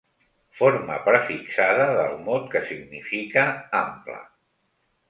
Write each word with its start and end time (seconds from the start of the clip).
Forma 0.61 0.95
prefixada 1.09 1.85
del 1.99 2.17
mot 2.31 2.51
que 2.55 2.65
significa 2.73 3.47
ample. 3.85 4.19